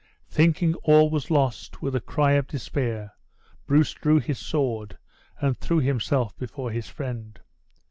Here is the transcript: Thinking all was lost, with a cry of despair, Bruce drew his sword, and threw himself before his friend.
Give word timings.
Thinking 0.27 0.73
all 0.83 1.11
was 1.11 1.29
lost, 1.29 1.83
with 1.83 1.95
a 1.95 2.01
cry 2.01 2.31
of 2.31 2.47
despair, 2.47 3.11
Bruce 3.67 3.91
drew 3.93 4.19
his 4.19 4.39
sword, 4.39 4.97
and 5.39 5.55
threw 5.55 5.77
himself 5.77 6.35
before 6.39 6.71
his 6.71 6.87
friend. 6.89 7.39